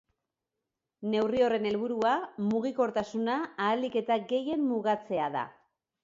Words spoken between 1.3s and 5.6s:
horren helburua mugikortasuna ahalik eta gehien mugatzea da.